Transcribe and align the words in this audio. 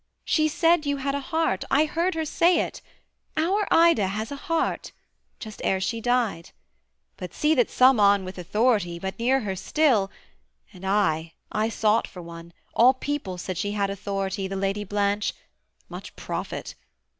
She 0.25 0.47
said 0.47 0.87
you 0.87 0.97
had 0.97 1.13
a 1.13 1.19
heart 1.19 1.63
I 1.69 1.85
heard 1.85 2.15
her 2.15 2.25
say 2.25 2.61
it 2.61 2.81
"Our 3.37 3.67
Ida 3.69 4.07
has 4.07 4.31
a 4.31 4.35
heart" 4.35 4.93
just 5.39 5.61
ere 5.63 5.79
she 5.79 6.01
died 6.01 6.49
"But 7.17 7.35
see 7.35 7.53
that 7.53 7.69
some 7.69 7.97
one 7.97 8.25
with 8.25 8.39
authority 8.39 8.97
Be 8.97 9.13
near 9.19 9.41
her 9.41 9.55
still" 9.55 10.09
and 10.73 10.87
I 10.87 11.33
I 11.51 11.69
sought 11.69 12.07
for 12.07 12.23
one 12.23 12.51
All 12.73 12.95
people 12.95 13.37
said 13.37 13.59
she 13.59 13.73
had 13.73 13.91
authority 13.91 14.47
The 14.47 14.55
Lady 14.55 14.83
Blanche: 14.83 15.33
much 15.87 16.15
profit! 16.15 16.73